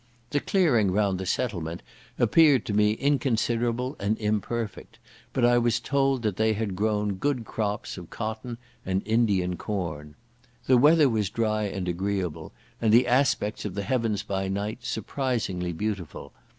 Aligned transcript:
The 0.31 0.39
clearing 0.39 0.89
round 0.89 1.19
the 1.19 1.27
settlement 1.27 1.83
appeared 2.17 2.65
to 2.65 2.73
me 2.73 2.93
inconsiderable 2.93 3.95
and 3.99 4.17
imperfect; 4.17 4.97
but 5.31 5.45
I 5.45 5.59
was 5.59 5.79
told 5.79 6.23
that 6.23 6.37
they 6.37 6.53
had 6.53 6.75
grown 6.75 7.17
good 7.17 7.45
crops 7.45 7.99
of 7.99 8.09
cotton 8.09 8.57
and 8.83 9.03
Indian 9.05 9.57
corn. 9.57 10.15
The 10.65 10.79
weather 10.79 11.07
was 11.07 11.29
dry 11.29 11.65
and 11.65 11.87
agreeable, 11.87 12.51
and 12.81 12.91
the 12.91 13.05
aspects 13.05 13.63
of 13.63 13.75
the 13.75 13.83
heavens 13.83 14.23
by 14.23 14.47
night 14.47 14.79
surprisingly 14.83 15.71
beautiful. 15.71 16.33